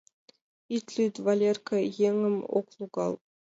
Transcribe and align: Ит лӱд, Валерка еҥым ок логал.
Ит 0.75 0.85
лӱд, 0.95 1.15
Валерка 1.25 1.77
еҥым 2.09 2.35
ок 2.57 2.67
логал. 2.77 3.13